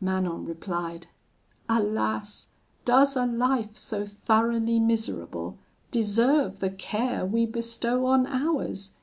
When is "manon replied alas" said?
0.00-2.48